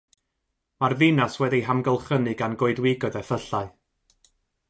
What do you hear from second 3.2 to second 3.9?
a phyllau.